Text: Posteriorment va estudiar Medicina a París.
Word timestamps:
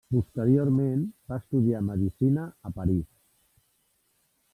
Posteriorment 0.13 1.03
va 1.31 1.37
estudiar 1.43 1.81
Medicina 1.89 2.45
a 2.69 2.73
París. 2.79 3.07